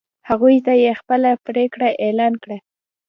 هغوی 0.29 0.55
ته 0.65 0.73
یې 0.83 0.91
خپله 0.99 1.29
پرېکړه 1.45 1.89
اعلان 2.03 2.33
کړه. 2.43 2.57